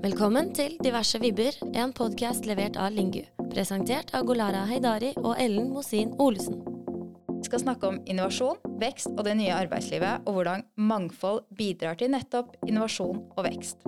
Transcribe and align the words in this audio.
Velkommen 0.00 0.50
til 0.56 0.76
Diverse 0.80 1.18
vibber, 1.20 1.56
en 1.76 1.92
podkast 1.96 2.46
levert 2.48 2.78
av 2.80 2.92
Lingu. 2.94 3.20
Presentert 3.52 4.12
av 4.16 4.24
Golara 4.28 4.62
Heidari 4.70 5.10
og 5.20 5.34
Ellen 5.40 5.68
Mosin 5.74 6.12
Olesen. 6.22 6.60
Vi 7.40 7.48
skal 7.48 7.62
snakke 7.62 7.88
om 7.90 7.98
innovasjon, 8.08 8.58
vekst 8.80 9.10
og 9.12 9.22
det 9.26 9.34
nye 9.38 9.52
arbeidslivet, 9.56 10.24
og 10.28 10.38
hvordan 10.38 10.64
mangfold 10.80 11.42
bidrar 11.58 11.98
til 12.00 12.12
nettopp 12.14 12.56
innovasjon 12.68 13.18
og 13.36 13.42
vekst. 13.46 13.84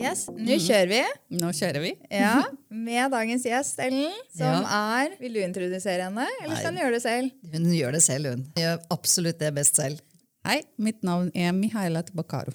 Yes, 0.00 0.26
nå 0.32 0.56
kjører 0.62 0.88
vi. 0.90 1.00
Nå 1.38 1.50
kjører 1.54 1.84
vi. 1.84 1.94
Ja, 2.14 2.36
Med 2.90 3.10
dagens 3.12 3.44
gjest, 3.44 3.78
Ellen, 3.84 4.14
som 4.32 4.64
Ja. 4.64 4.86
er 5.02 5.16
Vil 5.20 5.34
du 5.36 5.40
introdusere 5.44 6.06
henne, 6.08 6.24
eller 6.42 6.56
skal 6.56 6.72
hun 6.72 6.80
gjøre 6.80 6.96
det 6.96 7.02
selv? 7.04 7.34
Hun 7.52 7.66
gjør 7.74 7.92
det 7.98 8.02
selv, 8.06 8.30
hun. 8.32 8.46
Gjør 8.56 8.80
absolutt 8.94 9.38
det 9.42 9.50
best 9.54 9.76
selv. 9.76 10.00
Hei, 10.46 10.62
mitt 10.80 11.02
navn 11.04 11.28
er 11.36 11.52
Mihaila 11.52 12.00
Tibakaro. 12.06 12.54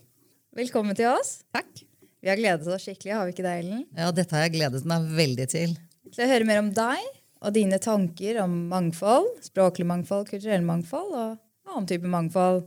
Velkommen 0.55 0.95
til 0.95 1.09
oss. 1.11 1.41
Takk. 1.51 1.81
Vi 2.23 2.29
har 2.31 2.37
gledet 2.39 2.69
oss 2.71 2.85
skikkelig, 2.87 3.11
har 3.11 3.25
vi 3.27 3.33
ikke 3.33 3.43
det, 3.43 3.55
Ellen? 3.59 3.81
Ja, 3.91 4.05
dette 4.15 4.37
har 4.37 4.45
jeg 4.45 4.53
gledet 4.53 4.85
meg 4.87 5.09
veldig 5.17 5.47
til. 5.51 5.73
Til 6.15 6.23
å 6.23 6.27
høre 6.29 6.47
mer 6.47 6.61
om 6.61 6.69
deg 6.71 7.01
og 7.43 7.51
dine 7.57 7.75
tanker 7.83 8.39
om 8.39 8.53
mangfold, 8.71 9.27
språklig 9.43 9.83
mangfold, 9.89 10.29
kulturell 10.29 10.63
mangfold 10.63 11.11
og 11.11 11.73
annen 11.73 11.89
type 11.91 12.07
mangfold. 12.07 12.63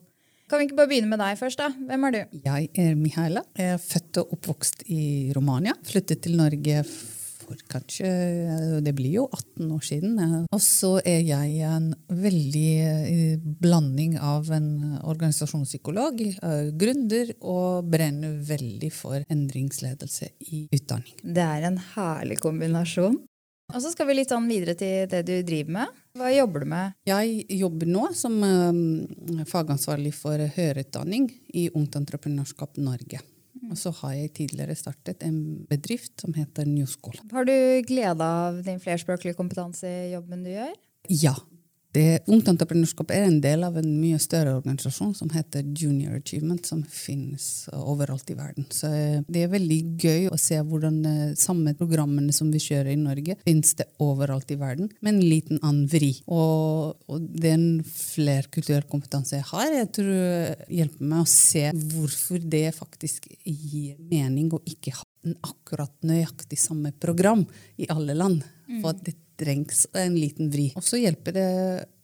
Kan 0.52 0.60
vi 0.60 0.68
ikke 0.68 0.76
bare 0.82 0.90
begynne 0.92 1.08
med 1.08 1.22
deg 1.24 1.40
først, 1.40 1.62
da? 1.62 1.70
Hvem 1.88 2.04
er 2.10 2.14
du? 2.18 2.36
Jeg 2.44 2.68
er 2.84 2.92
Mihaila. 3.00 3.46
Jeg 3.56 3.78
er 3.78 3.80
født 3.80 4.20
og 4.20 4.36
oppvokst 4.36 4.84
i 4.92 5.02
Romania. 5.36 5.72
Flyttet 5.88 6.26
til 6.28 6.36
Norge 6.36 6.84
for 7.48 7.60
kanskje 7.72 8.08
Det 8.84 8.92
blir 8.96 9.18
jo 9.18 9.24
18 9.32 9.72
år 9.72 9.84
siden. 9.84 10.18
Og 10.52 10.60
så 10.62 10.98
er 11.04 11.22
jeg 11.26 11.62
en 11.66 11.90
veldig 12.08 12.72
eh, 12.84 13.38
blanding 13.38 14.18
av 14.20 14.50
en 14.54 14.98
organisasjonspsykolog, 15.02 16.20
eh, 16.28 16.68
gründer, 16.78 17.32
og 17.40 17.88
brenner 17.90 18.36
veldig 18.48 18.92
for 18.92 19.24
endringsledelse 19.30 20.32
i 20.52 20.66
utdanning. 20.74 21.16
Det 21.22 21.44
er 21.44 21.68
en 21.70 21.80
herlig 21.94 22.38
kombinasjon. 22.42 23.18
Og 23.68 23.82
så 23.84 23.90
skal 23.92 24.08
vi 24.08 24.14
litt 24.16 24.30
sånn 24.32 24.46
videre 24.48 24.72
til 24.80 25.08
det 25.12 25.24
du 25.28 25.34
driver 25.44 25.74
med. 25.76 25.96
Hva 26.16 26.30
jobber 26.32 26.64
du 26.64 26.70
med? 26.72 26.94
Jeg 27.08 27.42
jobber 27.58 27.90
nå 27.90 28.06
som 28.16 28.38
eh, 28.44 29.44
fagansvarlig 29.48 30.14
for 30.16 30.40
høyere 30.40 30.86
utdanning 30.86 31.28
i 31.52 31.68
Ungt 31.76 31.98
Entreprenørskap 32.00 32.80
Norge. 32.80 33.20
Og 33.70 33.78
så 33.80 33.92
har 34.00 34.14
jeg 34.16 34.34
tidligere 34.38 34.76
startet 34.78 35.24
en 35.26 35.40
bedrift 35.70 36.14
som 36.22 36.34
heter 36.36 36.68
New 36.68 36.86
School. 36.88 37.18
Har 37.32 37.48
du 37.48 37.54
glede 37.88 38.24
av 38.24 38.62
din 38.66 38.80
flerspråklige 38.82 39.38
kompetanse 39.38 39.88
i 39.88 40.12
jobben 40.14 40.44
du 40.46 40.52
gjør? 40.52 40.74
Ja. 41.08 41.34
Det, 41.98 42.20
Ungt 42.30 42.46
Entreprenørskap 42.50 43.10
er 43.10 43.24
en 43.26 43.40
del 43.42 43.64
av 43.66 43.78
en 43.80 43.88
mye 43.98 44.18
større 44.22 44.52
organisasjon 44.60 45.16
som 45.18 45.30
heter 45.34 45.66
Junior 45.74 46.18
Achievement, 46.20 46.62
som 46.66 46.84
finnes 46.86 47.66
overalt 47.74 48.30
i 48.30 48.36
verden. 48.38 48.68
Så 48.70 48.90
eh, 48.94 49.24
det 49.26 49.42
er 49.44 49.50
veldig 49.50 49.78
gøy 49.98 50.28
å 50.30 50.38
se 50.38 50.60
hvordan 50.62 51.00
eh, 51.08 51.34
samme 51.38 51.74
programmene 51.78 52.34
som 52.34 52.52
vi 52.54 52.62
kjører 52.62 52.92
i 52.92 53.00
Norge, 53.00 53.38
finnes 53.42 53.74
det 53.80 53.88
overalt 54.04 54.54
i 54.54 54.60
verden, 54.60 54.92
med 55.00 55.16
en 55.16 55.24
liten 55.24 55.58
annen 55.58 55.88
vri. 55.90 56.12
Og, 56.30 56.94
og 57.10 57.28
den 57.42 57.82
flerkulturkompetanse 57.88 59.40
jeg 59.40 59.48
har, 59.50 59.68
jeg 59.80 59.92
tror 59.98 60.66
hjelper 60.78 61.12
meg 61.14 61.24
å 61.24 61.30
se 61.34 61.66
hvorfor 61.74 62.46
det 62.46 62.66
faktisk 62.78 63.26
gir 63.42 63.98
mening 64.10 64.52
å 64.54 64.62
ikke 64.70 64.94
ha 65.00 65.06
en 65.26 65.34
akkurat 65.42 65.94
nøyaktig 66.06 66.60
samme 66.62 66.94
program 67.02 67.42
i 67.76 67.90
alle 67.90 68.14
land. 68.14 68.44
For 68.78 68.92
at 68.92 69.02
det 69.06 69.16
trengs 69.38 69.86
en 69.96 70.16
liten 70.16 70.50
vri. 70.52 70.68
Og 70.78 70.84
så 70.84 71.00
hjelper 71.00 71.36
det 71.36 71.48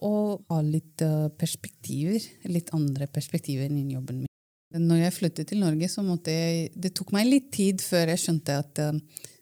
å 0.05 0.13
ha 0.51 0.61
litt 0.63 1.03
eh, 1.03 1.27
perspektiver, 1.37 2.23
litt 2.51 2.71
andre 2.75 3.09
perspektiver 3.11 3.67
enn 3.67 3.91
jobben 3.91 4.23
min. 4.23 4.31
Når 4.75 5.05
jeg 5.05 5.15
flyttet 5.15 5.51
til 5.51 5.61
Norge, 5.61 5.87
så 5.87 6.03
måtte 6.03 6.33
jeg 6.33 6.71
Det 6.75 6.91
tok 6.97 7.13
meg 7.15 7.29
litt 7.29 7.51
tid 7.53 7.83
før 7.83 8.09
jeg 8.11 8.23
skjønte 8.23 8.57
at 8.63 8.81
eh, 8.83 8.97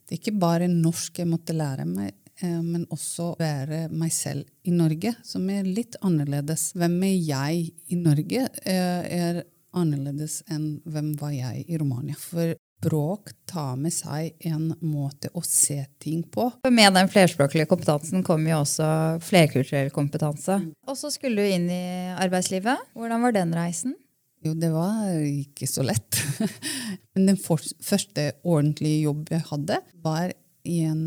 det 0.10 0.20
ikke 0.20 0.36
bare 0.38 0.68
er 0.68 0.74
norsk 0.74 1.24
jeg 1.24 1.30
måtte 1.30 1.56
lære 1.56 1.88
meg, 1.88 2.12
eh, 2.42 2.60
men 2.60 2.86
også 2.94 3.34
være 3.40 3.88
meg 3.94 4.14
selv 4.14 4.68
i 4.68 4.74
Norge, 4.76 5.16
som 5.26 5.48
er 5.50 5.66
litt 5.68 5.98
annerledes. 6.04 6.72
Hvem 6.78 7.00
er 7.08 7.18
jeg 7.18 7.72
i 7.94 8.00
Norge, 8.00 8.48
er 8.64 9.44
annerledes 9.74 10.42
enn 10.54 10.78
hvem 10.86 11.14
var 11.18 11.34
jeg 11.34 11.66
i 11.66 11.80
Romania. 11.82 12.18
For 12.20 12.54
språk 12.84 13.32
tar 13.46 13.76
med 13.80 13.94
seg 13.94 14.34
en 14.48 14.72
måte 14.82 15.32
å 15.34 15.42
se 15.46 15.80
ting 16.02 16.24
på. 16.24 16.50
Med 16.70 16.96
den 16.96 17.10
flerspråklige 17.12 17.70
kompetansen 17.70 18.24
kommer 18.26 18.52
jo 18.52 18.62
også 18.64 18.88
flerkulturell 19.24 19.92
kompetanse. 19.94 20.60
Og 20.88 20.98
så 21.00 21.12
skulle 21.14 21.44
du 21.44 21.56
inn 21.56 21.70
i 21.72 22.12
arbeidslivet. 22.14 22.92
Hvordan 22.98 23.24
var 23.24 23.36
den 23.36 23.54
reisen? 23.56 23.96
Jo, 24.44 24.52
det 24.60 24.74
var 24.74 25.14
ikke 25.16 25.68
så 25.70 25.86
lett. 25.88 26.20
Men 27.16 27.32
den 27.32 27.40
første 27.40 28.32
ordentlige 28.44 29.06
jobben 29.06 29.40
jeg 29.40 29.48
hadde, 29.54 29.80
var 30.04 30.34
i 30.64 30.80
en, 30.88 31.04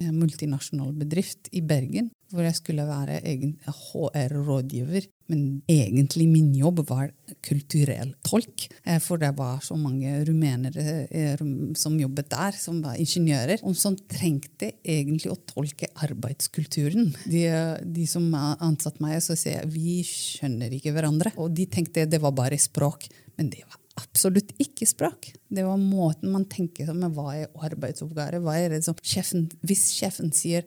en 0.00 0.16
multinasjonal 0.16 0.94
bedrift 0.96 1.50
i 1.52 1.60
Bergen, 1.64 2.08
hvor 2.32 2.44
jeg 2.44 2.56
skulle 2.56 2.84
være 2.88 3.20
HR-rådgiver. 3.66 5.06
Men 5.28 5.42
egentlig 5.68 6.24
min 6.30 6.54
jobb 6.56 6.80
var 6.88 7.10
kulturell 7.44 8.14
tolk, 8.24 8.64
eh, 8.84 8.96
for 9.04 9.20
det 9.20 9.34
var 9.36 9.60
så 9.64 9.76
mange 9.76 10.14
rumenere 10.24 10.86
eh, 11.10 11.42
som 11.76 11.98
jobbet 12.00 12.30
der, 12.32 12.56
som 12.56 12.80
var 12.84 12.96
ingeniører, 13.00 13.60
og 13.68 13.76
som 13.76 13.96
trengte 14.08 14.72
egentlig 14.80 15.32
å 15.32 15.40
tolke 15.52 15.90
arbeidskulturen. 16.04 17.12
De, 17.28 17.44
de 17.84 18.08
som 18.08 18.24
ansatte 18.32 19.04
meg, 19.04 19.20
så 19.24 19.36
sier 19.36 19.60
jeg 19.60 19.74
vi 19.74 19.98
skjønner 20.08 20.72
ikke 20.78 20.96
hverandre. 20.96 21.34
Og 21.36 21.52
de 21.52 21.68
tenkte 21.68 22.08
det 22.08 22.22
var 22.24 22.36
bare 22.36 22.60
språk. 22.60 23.10
Men 23.38 23.52
det 23.52 23.62
var 23.68 23.76
absolutt 23.98 24.54
ikke 24.62 24.86
språk. 24.88 25.32
Det 25.50 25.64
var 25.66 25.80
måten 25.80 26.32
man 26.32 26.46
tenker 26.50 26.88
på. 26.88 27.10
hva 27.16 27.34
er 27.36 27.50
arbeidsoppgaver? 27.68 28.40
Hva 28.44 28.56
er 28.58 28.76
det 28.76 28.84
som 28.86 28.96
sjefen, 29.02 29.48
hvis 29.66 29.90
sjefen 29.96 30.32
sier 30.32 30.66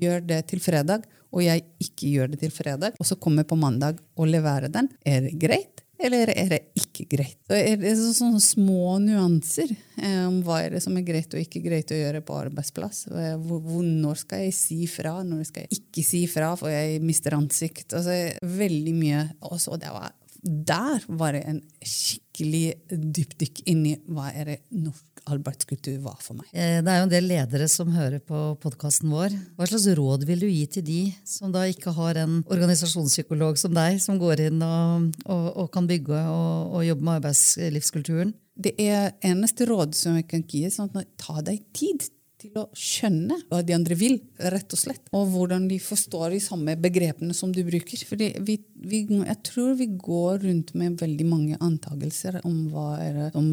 gjør 0.00 0.22
det 0.22 0.44
til 0.50 0.62
fredag, 0.62 1.06
og 1.30 1.44
jeg 1.44 1.64
ikke 1.82 2.14
gjør 2.14 2.32
det 2.32 2.40
til 2.44 2.54
fredag, 2.54 2.96
og 2.98 3.06
så 3.06 3.18
kommer 3.18 3.46
på 3.46 3.58
mandag 3.58 4.00
og 4.18 4.30
leverer 4.30 4.70
den, 4.72 4.90
er 5.06 5.22
det 5.26 5.36
greit? 5.40 5.84
Eller 6.00 6.30
er 6.32 6.48
det 6.48 6.60
ikke 6.80 7.04
greit? 7.10 7.36
Så 7.44 7.56
er 7.58 7.76
det 7.80 7.92
sånne 8.00 8.40
små 8.40 8.94
nyanser 9.04 9.68
eh, 10.00 10.22
om 10.24 10.38
hva 10.46 10.62
er 10.64 10.72
det 10.74 10.80
som 10.84 10.96
er 10.96 11.04
greit 11.04 11.34
og 11.36 11.42
ikke 11.42 11.60
greit 11.64 11.92
å 11.92 11.98
gjøre 11.98 12.22
på 12.24 12.38
arbeidsplass. 12.40 13.02
Hvor, 13.10 13.60
hvor, 13.66 13.84
når 13.84 14.22
skal 14.22 14.46
jeg 14.46 14.56
si 14.56 14.78
fra, 14.88 15.18
når 15.26 15.44
skal 15.50 15.66
jeg 15.66 15.82
ikke 15.82 16.06
si 16.06 16.22
fra, 16.30 16.54
for 16.56 16.72
jeg 16.72 17.02
mister 17.04 17.36
ansikt. 17.36 17.92
Altså, 17.98 18.16
veldig 18.40 18.96
mye. 18.96 19.26
Og 19.50 19.60
så 19.60 19.76
det 19.80 19.92
var 19.92 20.14
der 20.42 21.04
var 21.20 21.36
det 21.36 21.44
en 21.48 21.60
skikkelig 21.84 22.80
dypdykk 22.88 23.62
inn 23.68 23.84
i 23.90 23.94
hva 24.08 24.30
er 24.32 24.54
det 24.54 24.58
norsk 24.72 25.10
arbeidskultur 25.30 25.98
var 26.02 26.18
for 26.22 26.38
meg. 26.38 26.48
Det 26.52 26.80
er 26.80 27.00
jo 27.00 27.06
en 27.06 27.12
del 27.12 27.26
ledere 27.28 27.66
som 27.70 27.90
hører 27.92 28.22
på 28.24 28.38
podkasten 28.62 29.10
vår. 29.12 29.34
Hva 29.58 29.68
slags 29.68 29.88
råd 29.98 30.24
vil 30.28 30.44
du 30.44 30.48
gi 30.48 30.64
til 30.76 30.86
de 30.86 31.00
som 31.28 31.52
da 31.52 31.66
ikke 31.68 31.92
har 31.96 32.22
en 32.22 32.40
organisasjonspsykolog 32.48 33.60
som 33.60 33.74
deg, 33.76 34.00
som 34.02 34.20
går 34.20 34.46
inn 34.48 34.62
og, 34.64 35.10
og, 35.26 35.50
og 35.64 35.68
kan 35.74 35.88
bygge 35.90 36.22
og, 36.32 36.78
og 36.78 36.86
jobbe 36.88 37.06
med 37.06 37.20
arbeidslivskulturen? 37.20 38.32
Det 38.60 38.74
er 38.82 39.12
eneste 39.24 39.68
råd 39.68 39.94
som 39.96 40.16
jeg 40.18 40.26
kan 40.30 40.44
gi, 40.48 40.66
sånn 40.72 40.90
at 40.96 41.12
ta 41.20 41.40
deg 41.44 41.62
tid 41.76 42.08
til 42.40 42.56
å 42.58 42.66
skjønne 42.76 43.36
hva 43.50 43.60
de 43.66 43.74
andre 43.76 43.96
vil, 43.98 44.18
rett 44.52 44.74
og 44.74 44.80
slett. 44.80 45.10
Og 45.16 45.28
hvordan 45.34 45.68
de 45.70 45.78
forstår 45.82 46.34
de 46.34 46.40
samme 46.42 46.76
begrepene 46.80 47.36
som 47.36 47.52
du 47.54 47.62
bruker. 47.66 48.02
Vi, 48.46 48.56
jeg 48.80 49.38
tror 49.46 49.76
vi 49.78 49.90
går 49.94 50.42
rundt 50.46 50.74
med 50.78 50.98
veldig 51.00 51.26
mange 51.28 51.60
antakelser 51.60 52.40
om 52.48 52.66
hva 52.72 52.88
er 53.02 53.20
som, 53.34 53.50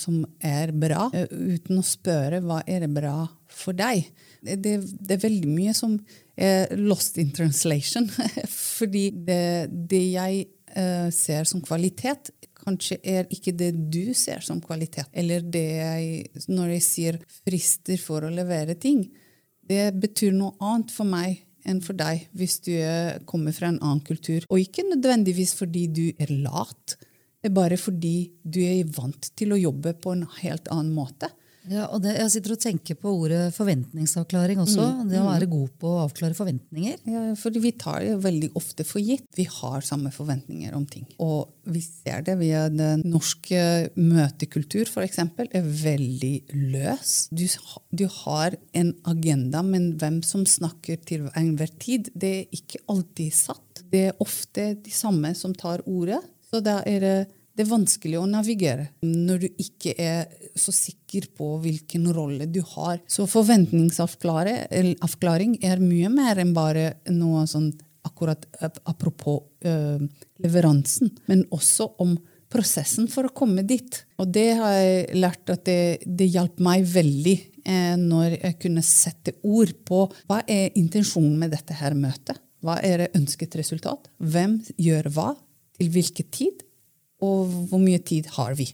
som 0.00 0.20
er 0.44 0.72
bra, 0.72 1.08
uten 1.12 1.80
å 1.80 1.86
spørre 1.86 2.42
hva 2.44 2.62
er 2.66 2.88
bra 2.92 3.18
for 3.54 3.76
deg. 3.76 4.08
Det, 4.44 4.58
det, 4.62 5.14
er 5.14 5.22
veldig 5.22 5.50
mye 5.50 5.74
som 5.76 5.96
er 6.34 6.72
lost 6.80 7.18
in 7.22 7.32
translation. 7.34 8.08
Fordi 8.78 9.08
det, 9.26 9.44
det 9.90 10.04
jeg 10.14 10.46
uh, 10.76 11.08
ser 11.14 11.48
som 11.48 11.62
kvalitet, 11.64 12.32
kanskje 12.64 12.98
er 13.04 13.28
ikke 13.32 13.54
det 13.56 13.72
du 13.92 14.14
ser 14.16 14.42
som 14.44 14.60
kvalitet. 14.64 15.10
Eller 15.12 15.44
det 15.44 15.64
jeg, 15.78 16.44
når 16.48 16.76
jeg 16.76 16.86
sier 16.86 17.20
frister 17.44 18.00
for 18.00 18.26
å 18.26 18.32
levere 18.32 18.76
ting. 18.80 19.06
Det 19.64 19.92
betyr 20.00 20.34
noe 20.36 20.56
annet 20.64 20.92
for 20.92 21.08
meg 21.08 21.44
enn 21.64 21.80
for 21.84 21.96
deg 21.96 22.26
hvis 22.36 22.58
du 22.66 22.72
kommer 23.28 23.54
fra 23.56 23.70
en 23.70 23.80
annen 23.80 24.02
kultur. 24.04 24.44
Og 24.50 24.60
ikke 24.60 24.86
nødvendigvis 24.90 25.54
fordi 25.56 25.86
du 25.88 26.04
er 26.18 26.32
lat, 26.44 26.96
det 27.40 27.50
er 27.50 27.56
bare 27.56 27.76
fordi 27.80 28.32
du 28.40 28.62
er 28.64 28.88
vant 28.96 29.30
til 29.36 29.52
å 29.52 29.60
jobbe 29.60 29.94
på 30.00 30.14
en 30.14 30.26
helt 30.40 30.68
annen 30.72 30.94
måte. 30.96 31.28
Ja, 31.70 31.86
og 31.88 32.02
det, 32.04 32.14
Jeg 32.18 32.32
sitter 32.34 32.54
og 32.54 32.60
tenker 32.60 32.96
på 33.00 33.12
ordet 33.22 33.40
forventningsavklaring 33.56 34.60
også. 34.60 34.84
Mm, 34.84 35.08
det 35.08 35.20
å 35.20 35.28
være 35.30 35.48
god 35.48 35.70
på 35.80 35.90
å 35.90 36.02
avklare 36.04 36.36
forventninger. 36.36 36.98
Ja, 37.08 37.22
for 37.40 37.56
Vi 37.64 37.72
tar 37.80 38.02
det 38.04 38.18
veldig 38.24 38.50
ofte 38.58 38.84
for 38.84 39.00
gitt. 39.00 39.26
Vi 39.38 39.46
har 39.48 39.84
samme 39.86 40.12
forventninger 40.12 40.74
om 40.76 40.84
ting. 40.86 41.06
Og 41.24 41.48
vi 41.64 41.80
ser 41.80 42.24
det 42.26 42.36
via 42.40 42.66
den 42.68 43.04
norske 43.08 43.88
møtekultur, 43.96 44.90
f.eks. 44.90 45.22
er 45.24 45.64
veldig 45.64 46.34
løs. 46.74 47.14
Du, 47.32 47.46
du, 47.96 48.04
har 48.24 48.58
en 48.76 48.92
agenda, 49.08 49.62
men 49.64 49.94
hvem 50.00 50.20
som 50.26 50.44
snakker 50.44 51.00
til 51.08 51.30
enhver 51.32 51.72
tid, 51.80 52.12
det 52.12 52.34
er 52.42 52.58
ikke 52.58 52.82
alltid 52.92 53.32
satt. 53.32 53.84
Det 53.88 54.10
er 54.10 54.20
ofte 54.22 54.74
de 54.84 54.92
samme 54.92 55.32
som 55.38 55.56
tar 55.56 55.84
ordet. 55.88 56.20
Så 56.50 56.60
da 56.62 56.82
er 56.86 57.00
det 57.00 57.16
det 57.54 57.62
er 57.64 57.70
vanskelig 57.70 58.18
å 58.18 58.26
navigere 58.26 58.88
når 59.06 59.38
du 59.44 59.48
ikke 59.62 59.94
er 60.00 60.26
så 60.58 60.72
sikker 60.74 61.26
på 61.38 61.58
hvilken 61.62 62.12
rolle 62.14 62.46
du 62.50 62.62
har. 62.74 62.98
Så 63.06 63.26
forventningsavklaring 63.30 65.58
er 65.62 65.78
mye 65.82 66.08
mer 66.12 66.38
enn 66.42 66.54
bare 66.56 66.94
noe 67.14 67.46
sånn 67.50 67.72
akkurat 68.04 68.44
apropos 68.84 69.42
øh, 69.64 70.00
leveransen, 70.44 71.10
men 71.30 71.46
også 71.54 71.84
om 72.02 72.18
prosessen 72.54 73.08
for 73.10 73.26
å 73.26 73.34
komme 73.34 73.64
dit. 73.66 74.02
Og 74.20 74.30
det 74.34 74.48
har 74.58 74.76
jeg 74.76 75.18
lært 75.18 75.54
at 75.54 75.64
det, 75.66 76.04
det 76.04 76.28
hjalp 76.34 76.60
meg 76.62 76.84
veldig 76.86 77.36
eh, 77.64 77.94
når 78.00 78.36
jeg 78.36 78.58
kunne 78.66 78.84
sette 78.86 79.36
ord 79.42 79.72
på 79.86 80.04
hva 80.28 80.42
er 80.46 80.74
intensjonen 80.78 81.38
med 81.40 81.54
dette 81.56 81.76
her 81.78 81.96
møtet. 81.98 82.38
Hva 82.64 82.78
er 82.84 83.02
det 83.02 83.14
ønsket 83.18 83.58
resultat? 83.60 84.08
Hvem 84.18 84.60
gjør 84.80 85.10
hva? 85.16 85.32
Til 85.74 85.90
hvilken 85.92 86.30
tid? 86.32 86.62
Og 87.24 87.54
hvor 87.70 87.82
mye 87.82 88.00
tid 88.04 88.28
har 88.36 88.56
vi? 88.58 88.68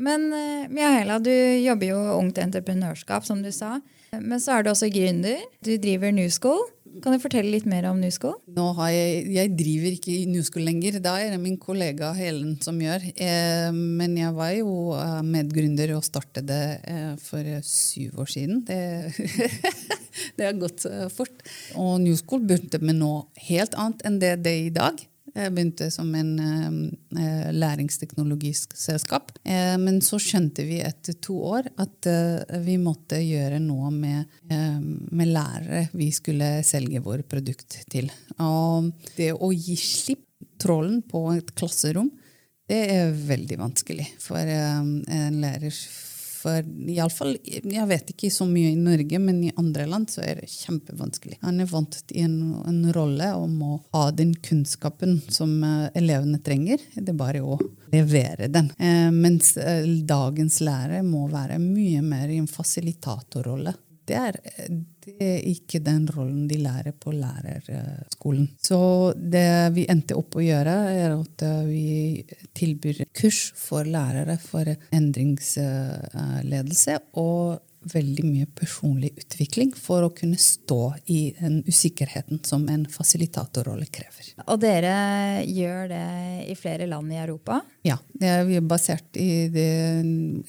Men 0.00 0.28
uh, 0.32 0.68
Mihaela, 0.70 1.18
du 1.22 1.32
jobber 1.32 1.92
jo 1.92 2.02
ungt 2.18 2.38
entreprenørskap, 2.40 3.26
som 3.26 3.42
du 3.44 3.50
sa. 3.54 3.78
Men 4.18 4.42
så 4.42 4.56
er 4.56 4.64
du 4.64 4.72
også 4.72 4.90
gründer. 4.90 5.42
Du 5.62 5.74
driver 5.78 6.12
New 6.14 6.28
School. 6.32 6.62
Kan 6.98 7.14
du 7.14 7.22
fortelle 7.22 7.52
litt 7.52 7.68
mer 7.70 7.86
om 7.86 8.00
New 8.02 8.10
School? 8.10 8.34
Nå 8.50 8.64
har 8.80 8.90
jeg, 8.90 9.26
jeg 9.36 9.52
driver 9.54 9.94
ikke 9.94 10.14
New 10.26 10.42
School 10.46 10.64
lenger. 10.66 10.98
Da 11.02 11.14
er 11.22 11.36
det 11.36 11.38
min 11.42 11.58
kollega 11.60 12.10
Helen 12.16 12.56
som 12.64 12.80
gjør. 12.82 13.04
Eh, 13.14 13.68
men 13.76 14.16
jeg 14.18 14.34
var 14.34 14.50
jo 14.56 14.72
eh, 14.98 15.20
medgründer 15.26 15.94
og 15.94 16.02
startet 16.06 16.48
det 16.50 16.64
eh, 16.90 17.12
for 17.22 17.46
syv 17.66 18.18
år 18.24 18.32
siden. 18.34 18.64
Det, 18.66 18.80
det 20.36 20.48
har 20.48 20.58
gått 20.58 20.88
fort. 21.14 21.46
Og 21.78 22.00
New 22.02 22.18
School 22.18 22.42
begynte 22.42 22.82
med 22.82 22.98
noe 22.98 23.28
helt 23.46 23.78
annet 23.78 24.02
enn 24.08 24.18
det 24.22 24.34
det 24.42 24.56
er 24.56 24.66
i 24.66 24.74
dag. 24.74 25.06
Jeg 25.30 25.52
begynte 25.54 25.86
som 25.94 26.08
en 26.18 26.32
eh, 26.40 27.50
læringsteknologisk 27.54 28.74
selskap. 28.78 29.30
Eh, 29.44 29.76
men 29.78 30.00
så 30.02 30.18
skjønte 30.22 30.64
vi 30.66 30.80
etter 30.82 31.18
to 31.22 31.36
år 31.52 31.68
at 31.80 32.08
eh, 32.10 32.56
vi 32.64 32.76
måtte 32.82 33.20
gjøre 33.22 33.60
noe 33.62 33.92
med, 33.94 34.40
med, 34.50 35.30
lærere 35.30 35.86
vi 35.94 36.10
skulle 36.14 36.50
selge 36.66 37.02
vårt 37.04 37.28
produkt 37.30 37.78
til. 37.92 38.10
Og 38.42 38.90
det 39.16 39.32
å 39.36 39.52
gi 39.54 39.78
slipp 39.78 40.26
trollen 40.60 41.00
på 41.06 41.28
et 41.36 41.54
klasserom, 41.56 42.10
det 42.70 42.80
er 42.94 43.14
veldig 43.14 43.56
vanskelig 43.58 44.06
for 44.22 44.46
en 44.46 45.40
lærer 45.42 45.74
for 46.40 46.64
iallfall 46.90 47.36
Jeg 47.44 47.86
vet 47.90 48.12
ikke 48.12 48.30
så 48.32 48.46
mye 48.48 48.72
i 48.72 48.78
Norge, 48.78 49.20
men 49.22 49.42
i 49.44 49.52
andre 49.60 49.86
land 49.90 50.10
så 50.12 50.24
er 50.24 50.40
det 50.40 50.50
kjempevanskelig. 50.52 51.38
Han 51.44 51.60
er 51.60 51.68
vant 51.70 52.00
til 52.08 52.24
en, 52.24 52.38
en 52.68 52.80
rolle 52.96 53.32
om 53.36 53.58
å 53.66 53.80
ha 53.96 54.06
den 54.14 54.32
kunnskapen 54.44 55.20
som 55.28 55.58
uh, 55.64 55.88
elevene 55.98 56.40
trenger. 56.44 56.82
Det 56.94 57.12
er 57.12 57.20
bare 57.20 57.44
å 57.44 57.58
levere 57.92 58.48
den. 58.52 58.70
Eh, 58.78 59.10
mens 59.12 59.52
uh, 59.58 59.84
dagens 60.06 60.60
lærer 60.64 61.04
må 61.06 61.26
være 61.30 61.60
mye 61.62 62.02
mer 62.06 62.30
i 62.30 62.40
en 62.40 62.50
fasilitatorrolle 62.50 63.74
det 64.10 64.18
er, 64.18 64.36
det 65.06 65.14
er, 65.22 65.38
ikke 65.50 65.78
den 65.84 66.08
rollen 66.10 66.48
de 66.50 66.58
lærer 66.60 66.92
på 66.92 67.12
lærerskolen. 67.14 68.48
Så 68.60 69.12
det 69.14 69.72
vi 69.76 69.86
endte 69.90 70.16
opp 70.18 70.36
å 70.36 70.44
gjøre, 70.44 70.74
er 70.90 71.14
at 71.14 71.42
vi 71.68 72.24
tilbyr 72.58 73.04
kurs 73.16 73.52
for 73.58 73.84
lærere 73.86 74.38
for 74.42 74.66
endringsledelse 74.96 76.98
og 77.22 77.60
veldig 77.88 78.24
mye 78.26 78.46
personlig 78.56 79.12
utvikling 79.18 79.72
for 79.76 80.04
å 80.04 80.12
kunne 80.14 80.38
stå 80.40 80.80
i 81.12 81.20
den 81.38 81.60
usikkerheten 81.66 82.42
som 82.46 82.66
en 82.68 82.84
fasilitatorrolle 82.90 83.88
krever. 83.92 84.32
Og 84.46 84.60
dere 84.62 84.94
gjør 85.48 85.90
det 85.92 86.06
i 86.50 86.56
flere 86.58 86.88
land 86.90 87.12
i 87.12 87.20
Europa? 87.20 87.60
Ja, 87.86 87.96
vi 88.20 88.58
er 88.58 88.64
basert 88.66 89.16
i, 89.16 89.48
det, 89.52 89.68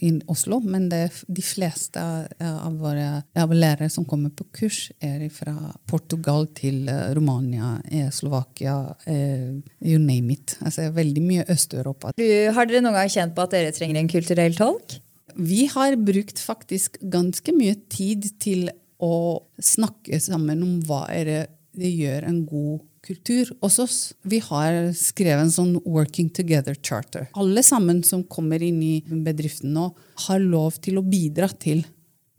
i 0.03 0.11
Oslo, 0.31 0.59
men 0.63 0.89
det, 0.91 1.05
de 1.27 1.45
fleste 1.45 2.01
av 2.41 2.75
våre 2.81 3.21
av 3.39 3.53
lærere 3.55 3.89
som 3.91 4.05
kommer 4.07 4.33
på 4.35 4.47
kurs, 4.55 4.81
er 4.99 5.23
fra 5.33 5.55
Portugal 5.89 6.49
til 6.57 6.89
eh, 6.91 7.11
Romania, 7.15 7.77
eh, 7.91 8.09
Slovakia, 8.13 8.75
eh, 9.05 9.53
you 9.79 9.99
name 9.99 10.35
it. 10.35 10.57
Altså 10.65 10.89
veldig 10.95 11.23
mye 11.23 11.47
Øst-Europa. 11.51 12.11
Har 12.17 12.67
dere 12.67 12.83
noen 12.83 12.99
gang 12.99 13.11
kjent 13.11 13.35
på 13.37 13.45
at 13.45 13.55
dere 13.55 13.71
trenger 13.75 14.01
en 14.01 14.11
kulturell 14.11 14.57
tolk? 14.57 14.99
Vi 15.35 15.65
har 15.71 15.97
brukt 15.99 16.39
faktisk 16.39 16.99
ganske 17.01 17.53
mye 17.55 17.75
tid 17.91 18.29
til 18.41 18.69
å 19.01 19.41
snakke 19.61 20.19
sammen 20.21 20.61
om 20.65 20.79
hva 20.85 21.05
er 21.13 21.27
det 21.27 21.41
det 21.71 21.87
gjør 21.95 22.25
en 22.27 22.41
god 22.45 22.81
kultur 23.05 23.49
hos 23.63 23.79
oss. 23.81 23.97
Vi 24.27 24.41
har 24.43 24.91
skrevet 24.97 25.47
en 25.47 25.53
sånn 25.53 25.73
Working 25.85 26.29
Together 26.35 26.75
Charter. 26.75 27.29
Alle 27.39 27.63
sammen 27.65 28.03
som 28.05 28.25
kommer 28.27 28.61
inn 28.63 28.81
i 28.83 28.95
bedriften 29.25 29.73
nå, 29.75 29.87
har 30.27 30.43
lov 30.43 30.77
til 30.83 30.99
å 30.99 31.05
bidra 31.05 31.49
til 31.49 31.85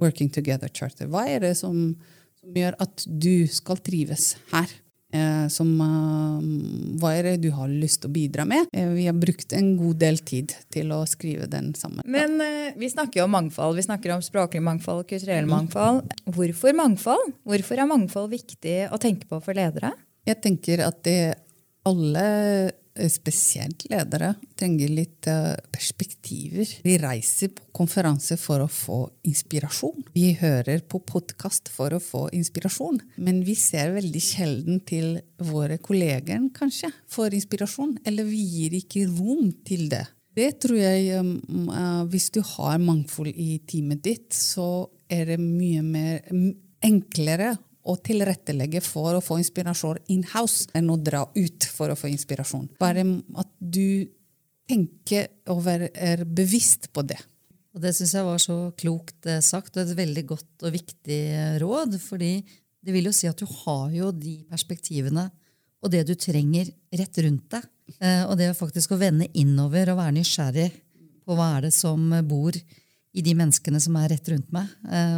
Working 0.02 0.30
Together 0.34 0.70
Charter. 0.72 1.08
Hva 1.10 1.24
er 1.30 1.42
det 1.46 1.54
som, 1.58 1.94
som 2.38 2.60
gjør 2.60 2.76
at 2.82 3.06
du 3.06 3.48
skal 3.50 3.80
trives 3.82 4.34
her? 4.52 4.70
Eh, 5.12 5.48
som 5.52 5.68
eh, 5.84 6.44
Hva 7.00 7.10
er 7.12 7.26
det 7.26 7.34
du 7.42 7.50
har 7.52 7.68
lyst 7.68 8.00
til 8.02 8.08
å 8.08 8.14
bidra 8.14 8.46
med? 8.48 8.70
Eh, 8.72 8.88
vi 8.96 9.04
har 9.08 9.16
brukt 9.16 9.52
en 9.52 9.74
god 9.76 10.00
del 10.00 10.18
tid 10.24 10.54
til 10.72 10.92
å 10.96 11.02
skrive 11.08 11.48
den 11.52 11.72
sammen. 11.76 12.00
Men 12.08 12.40
vi 12.80 12.88
snakker 12.88 13.20
jo 13.20 13.26
om 13.28 13.36
mangfold. 13.36 13.76
Vi 13.76 13.84
snakker 13.84 14.14
om 14.16 14.24
språklig 14.24 14.62
mangfold, 14.64 15.04
kulturell 15.10 15.44
mm. 15.44 15.52
mangfold. 15.52 16.14
Hvorfor 16.32 16.76
mangfold? 16.78 17.34
Hvorfor 17.44 17.82
er 17.82 17.90
mangfold 17.90 18.32
viktig 18.32 18.76
å 18.88 19.00
tenke 19.02 19.28
på 19.28 19.40
for 19.44 19.58
ledere? 19.58 19.92
Jeg 20.28 20.40
tenker 20.40 20.84
at 20.86 21.02
det 21.04 21.18
alle 21.88 22.26
spesielt 23.12 23.86
ledere 23.90 24.34
trenger 24.58 24.90
litt 24.92 25.26
eh, 25.30 25.54
perspektiver. 25.72 26.68
Vi 26.84 26.96
reiser 27.00 27.52
på 27.56 27.68
konferanser 27.82 28.40
for 28.40 28.64
å 28.64 28.68
få 28.70 28.98
inspirasjon. 29.28 30.04
Vi 30.14 30.32
hører 30.40 30.84
på 30.84 31.00
podkast 31.08 31.70
for 31.72 31.94
å 31.96 32.00
få 32.02 32.26
inspirasjon. 32.36 33.00
Men 33.16 33.42
vi 33.46 33.56
ser 33.58 33.94
veldig 33.96 34.22
sjelden 34.22 34.82
til 34.88 35.20
våre 35.42 35.78
kolleger, 35.82 36.42
kanskje, 36.56 36.92
for 37.10 37.32
inspirasjon. 37.32 37.96
Eller 38.06 38.28
vi 38.28 38.42
gir 38.42 38.76
ikke 38.82 39.06
rom 39.08 39.52
til 39.66 39.88
det. 39.92 40.04
Det 40.32 40.48
tror 40.64 40.78
jeg 40.80 41.18
uh, 41.20 42.04
Hvis 42.08 42.30
du 42.32 42.40
har 42.54 42.78
mangfold 42.80 43.34
i 43.36 43.58
teamet 43.68 44.00
ditt, 44.04 44.30
så 44.32 44.88
er 45.12 45.34
det 45.34 45.42
mye 45.42 45.82
mer 45.84 46.22
enklere 46.82 47.52
å 47.82 47.96
tilrettelegge 47.98 48.82
for 48.84 49.16
å 49.16 49.22
få 49.24 49.40
inspirasjon 49.42 50.02
in-house 50.14 50.70
enn 50.78 50.90
å 50.92 50.98
dra 51.00 51.24
ut 51.34 51.66
for 51.74 51.90
å 51.90 51.98
få 51.98 52.10
inspirasjon. 52.12 52.68
Bare 52.80 53.04
at 53.40 53.50
du 53.58 54.06
tenker 54.70 55.28
og 55.50 55.66
er 55.66 56.24
bevisst 56.24 56.92
på 56.94 57.04
det. 57.06 57.18
Og 57.72 57.80
Det 57.80 57.94
syns 57.96 58.14
jeg 58.14 58.26
var 58.26 58.40
så 58.42 58.56
klokt 58.78 59.26
eh, 59.26 59.40
sagt, 59.44 59.76
og 59.76 59.84
et 59.84 59.96
veldig 59.96 60.24
godt 60.28 60.66
og 60.66 60.74
viktig 60.74 61.20
eh, 61.32 61.54
råd. 61.62 61.98
fordi 62.00 62.34
det 62.82 62.92
vil 62.92 63.08
jo 63.08 63.14
si 63.14 63.28
at 63.30 63.38
du 63.38 63.46
har 63.46 63.90
jo 63.94 64.10
de 64.12 64.42
perspektivene 64.50 65.30
og 65.82 65.90
det 65.90 66.02
du 66.06 66.14
trenger 66.14 66.68
rett 66.92 67.18
rundt 67.24 67.48
deg. 67.50 67.66
Eh, 67.98 68.24
og 68.28 68.36
det 68.38 68.52
faktisk 68.58 68.92
å 68.92 69.00
vende 69.00 69.30
innover 69.38 69.92
og 69.92 69.98
være 70.02 70.18
nysgjerrig 70.18 70.70
på 71.26 71.36
hva 71.38 71.56
er 71.56 71.68
det 71.68 71.74
som 71.74 72.12
bor 72.28 72.54
i 73.12 73.22
de 73.24 73.34
menneskene 73.36 73.80
som 73.82 73.96
er 74.00 74.14
rett 74.14 74.28
rundt 74.32 74.48
meg, 74.54 74.70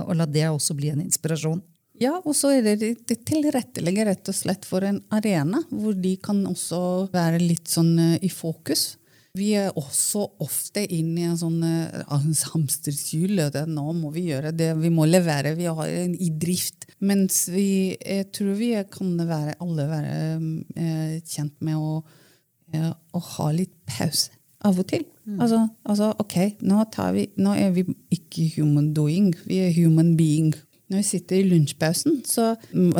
og 0.03 0.17
la 0.19 0.25
det 0.27 0.49
også 0.51 0.75
bli 0.75 0.89
en 0.91 1.05
inspirasjon. 1.05 1.61
Ja, 2.03 2.17
og 2.25 2.35
så 2.35 2.51
er 2.57 2.65
det, 2.67 2.91
det 3.07 3.21
tilrettelegger 3.29 4.09
rett 4.11 4.31
og 4.31 4.35
slett 4.35 4.67
for 4.67 4.85
en 4.87 4.99
arena 5.15 5.63
hvor 5.71 5.95
de 5.95 6.17
kan 6.23 6.43
også 6.49 6.81
være 7.15 7.39
litt 7.43 7.71
sånn 7.71 7.95
uh, 8.01 8.17
i 8.19 8.31
fokus. 8.33 8.97
Vi 9.35 9.53
er 9.59 9.75
også 9.79 10.25
ofte 10.43 10.83
inne 10.83 11.23
i 11.23 11.29
en 11.29 11.39
sånn 11.39 11.63
uh, 11.63 12.19
hamsterhjul. 12.55 13.45
Nå 13.71 13.87
må 13.99 14.11
vi 14.15 14.29
gjøre 14.33 14.55
det, 14.55 14.73
vi 14.83 14.91
må 14.95 15.07
levere, 15.07 15.55
vi 15.59 15.71
har 15.71 15.95
en 16.03 16.19
i 16.19 16.33
drift. 16.35 16.89
Mens 17.05 17.45
vi, 17.55 17.95
jeg 17.95 18.29
tror 18.35 18.59
vi 18.59 18.75
kan 18.91 19.15
være, 19.31 19.59
alle 19.63 19.89
være 19.95 20.19
uh, 20.43 21.17
kjent 21.23 21.59
med 21.63 21.79
å, 21.79 21.99
å, 22.75 23.25
ha 23.39 23.51
litt 23.55 23.75
pause 23.87 24.35
av 24.67 24.79
og 24.81 24.87
til. 24.91 25.07
Mm. 25.29 25.39
Altså, 25.45 25.63
altså, 25.87 26.11
ok, 26.19 26.39
nå, 26.67 26.83
vi, 27.15 27.29
nå 27.39 27.55
er 27.55 27.75
vi 27.77 27.87
ikke 28.15 28.51
human 28.57 28.95
doing, 28.97 29.35
vi 29.47 29.63
er 29.63 29.75
human 29.77 30.17
being. 30.19 30.55
Når 30.93 31.01
vi 31.01 31.07
sitter 31.09 31.39
i 31.39 31.47
lunsjpausen, 31.49 32.19
så 32.29 32.51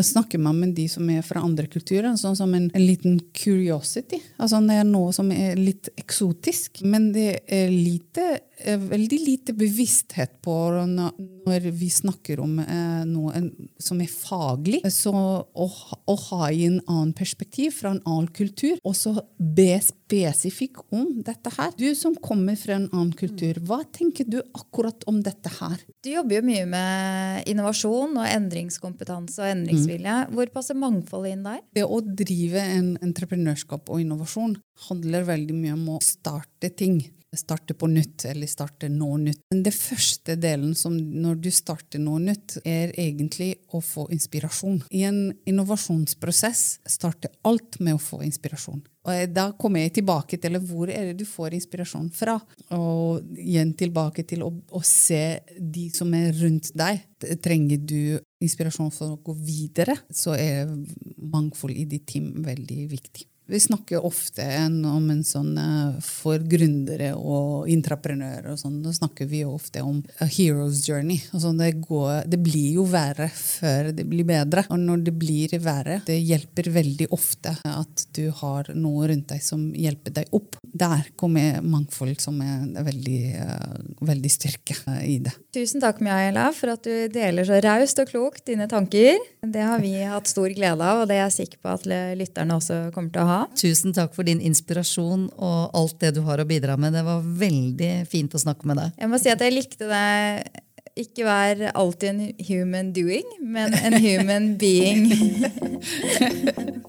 snakker 0.09 0.41
man 0.41 0.57
med 0.57 0.73
de 0.77 0.87
som 0.89 1.09
er 1.13 1.21
fra 1.27 1.43
andre 1.45 1.67
kulturer, 1.69 2.15
sånn 2.17 2.37
som 2.39 2.55
en, 2.57 2.71
en, 2.73 2.85
liten 2.85 3.19
curiosity. 3.37 4.23
Altså 4.41 4.63
Det 4.65 4.79
er 4.81 4.89
noe 4.89 5.13
som 5.13 5.29
er 5.35 5.61
litt 5.61 5.93
eksotisk. 6.01 6.81
Men 6.89 7.11
det 7.13 7.45
er 7.45 7.69
lite, 7.69 8.25
veldig 8.65 9.19
lite 9.21 9.57
bevissthet 9.59 10.39
på 10.45 10.57
når 10.89 11.69
vi 11.77 11.91
snakker 11.93 12.41
om 12.41 12.57
eh, 12.63 13.05
noe 13.05 13.45
som 13.77 14.01
er 14.01 14.09
faglig, 14.09 14.81
så 14.89 15.13
å, 15.13 15.69
å 16.09 16.17
ha 16.31 16.49
i 16.49 16.65
en 16.71 16.81
annen 16.87 17.13
perspektiv 17.17 17.77
fra 17.83 17.93
en 17.93 18.01
annen 18.09 18.31
kultur, 18.33 18.79
og 18.81 18.97
så 18.97 19.19
be 19.37 19.77
spesifikk 19.85 20.87
om 20.95 21.21
dette 21.27 21.53
her. 21.59 21.77
Du 21.77 21.91
som 21.99 22.17
kommer 22.17 22.57
fra 22.57 22.79
en 22.79 22.89
annen 22.95 23.13
kultur, 23.19 23.61
hva 23.69 23.83
tenker 23.93 24.29
du 24.31 24.41
akkurat 24.57 25.05
om 25.11 25.21
dette 25.25 25.53
her? 25.61 25.85
Du 26.05 26.15
jobber 26.15 26.41
jo 26.41 26.49
mye 26.49 26.65
med 26.69 27.51
innovasjon 27.51 27.74
og 28.21 28.29
endringskompetanse 28.29 29.43
og 29.43 29.51
endringsvilje. 29.51 30.17
Hvor 30.35 30.53
passer 30.55 30.79
mangfoldet 30.79 31.35
inn 31.35 31.45
der? 31.47 31.61
Det 31.75 31.85
å 31.85 32.01
drive 32.05 32.63
en 32.63 32.95
entreprenørskap 33.05 33.91
og 33.91 34.05
innovasjon 34.05 34.57
handler 34.89 35.29
veldig 35.29 35.59
mye 35.59 35.77
om 35.77 35.93
å 35.97 36.01
starte 36.05 36.71
ting. 36.79 37.03
Starte 37.39 37.75
på 37.75 37.89
nytt, 37.91 38.25
eller 38.29 38.51
starte 38.51 38.89
noe 38.93 39.19
nytt. 39.23 39.43
Men 39.53 39.63
det 39.67 39.75
første 39.77 40.37
delen 40.41 40.75
som 40.79 40.97
når 40.97 41.41
du 41.45 41.51
starter 41.55 42.03
noe 42.03 42.23
nytt, 42.23 42.59
er 42.65 42.95
egentlig 43.01 43.55
å 43.75 43.83
få 43.85 44.07
inspirasjon. 44.15 44.83
I 44.95 45.05
en 45.09 45.21
innovasjonsprosess 45.49 46.65
starter 46.97 47.33
alt 47.49 47.81
med 47.81 47.99
å 47.99 48.03
få 48.03 48.23
inspirasjon. 48.27 48.83
Og 49.05 49.33
da 49.37 49.51
kommer 49.61 49.85
jeg 49.85 49.99
tilbake 49.99 50.39
til 50.41 50.57
hvor 50.65 50.89
er 50.89 51.11
det 51.11 51.19
du 51.21 51.27
får 51.29 51.59
inspirasjon 51.59 52.09
fra. 52.15 52.39
Og 52.77 53.37
igjen 53.37 53.75
tilbake 53.77 54.25
til 54.29 54.47
å, 54.47 54.49
å 54.49 54.81
se 54.85 55.41
de 55.59 55.91
som 55.93 56.15
er 56.17 56.33
rundt 56.41 56.73
deg. 56.79 57.05
Trenger 57.45 57.85
du 57.85 58.01
inspirasjon 58.45 58.93
for 58.95 59.15
å 59.15 59.21
gå 59.25 59.37
videre, 59.45 59.97
så 60.13 60.37
er 60.39 60.73
mangfold 61.21 61.77
i 61.77 61.87
ditt 61.89 62.09
team 62.15 62.33
veldig 62.45 62.81
viktig. 62.93 63.29
Vi 63.47 63.61
snakker 63.61 64.05
ofte 64.05 64.45
om 64.89 65.11
en 65.13 65.21
sånn 65.25 65.53
eh, 65.61 65.97
For 66.05 66.41
gründere 66.49 67.11
og 67.13 67.69
entreprenører 67.69 68.55
og 68.55 68.61
sånn, 68.61 68.79
da 68.85 68.93
snakker 68.95 69.29
vi 69.29 69.43
ofte 69.45 69.83
om 69.85 69.99
a 70.25 70.29
hero's 70.29 70.81
journey. 70.89 71.21
Altså 71.35 71.53
det, 71.59 71.75
går, 71.85 72.25
det 72.31 72.41
blir 72.41 72.79
jo 72.79 72.87
verre 72.89 73.29
før 73.29 73.91
det 73.93 74.07
blir 74.09 74.25
bedre. 74.29 74.65
Og 74.73 74.81
når 74.81 75.05
det 75.11 75.15
blir 75.21 75.53
verre, 75.61 75.99
det 76.09 76.17
hjelper 76.23 76.71
veldig 76.73 77.11
ofte 77.13 77.53
at 77.69 78.07
du 78.17 78.31
har 78.41 78.71
noe 78.73 79.11
rundt 79.13 79.29
deg 79.35 79.45
som 79.45 79.67
hjelper 79.77 80.17
deg 80.23 80.33
opp. 80.37 80.57
Der 80.65 81.05
kommer 81.21 81.61
mangfold 81.61 82.17
som 82.25 82.41
er 82.41 82.87
veldig, 82.89 83.21
eh, 83.45 83.77
veldig 84.09 84.33
styrke 84.33 84.79
eh, 84.95 85.05
i 85.17 85.19
det. 85.27 85.35
Tusen 85.55 85.85
takk, 85.85 86.01
Miaela, 86.05 86.49
for 86.57 86.73
at 86.79 86.89
du 86.89 87.13
deler 87.13 87.45
så 87.45 87.61
raust 87.65 88.01
og 88.01 88.09
klokt 88.09 88.47
dine 88.49 88.71
tanker. 88.73 89.21
Det 89.45 89.69
har 89.69 89.85
vi 89.85 89.93
hatt 90.01 90.33
stor 90.33 90.49
glede 90.57 90.81
av, 90.81 91.05
og 91.05 91.13
det 91.13 91.21
er 91.21 91.27
jeg 91.27 91.39
sikker 91.43 91.61
på 91.61 91.77
at 91.77 91.89
lytterne 92.17 92.57
også 92.57 92.81
kommer 92.97 93.13
til 93.13 93.21
å 93.27 93.29
ha. 93.29 93.34
Tusen 93.59 93.95
takk 93.97 94.15
for 94.17 94.27
din 94.27 94.43
inspirasjon 94.45 95.29
og 95.35 95.75
alt 95.77 95.99
det 96.03 96.15
du 96.19 96.23
har 96.27 96.43
å 96.43 96.49
bidra 96.49 96.77
med. 96.81 96.97
Det 96.97 97.05
var 97.07 97.25
veldig 97.45 97.93
fint 98.11 98.35
å 98.35 98.43
snakke 98.43 98.69
med 98.71 98.81
deg. 98.83 98.95
Jeg 99.01 99.13
må 99.13 99.21
si 99.23 99.33
at 99.33 99.45
jeg 99.45 99.57
likte 99.57 99.91
deg. 99.91 100.63
Ikke 100.95 101.27
vær 101.27 101.73
alltid 101.75 102.09
en 102.13 102.21
human 102.47 102.93
doing, 102.95 103.27
men 103.43 103.75
en 103.75 103.99
human 103.99 104.53
being. 104.61 105.09